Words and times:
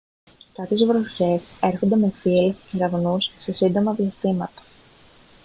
κάποιες 0.53 0.83
βροχές 0.83 1.49
έρχονται 1.61 1.95
με 1.95 2.09
θύελλες 2.11 2.55
και 2.71 2.77
κεραυνούς 2.77 3.31
σε 3.37 3.51
σύντομα 3.51 3.93
διαστήματα 3.93 4.61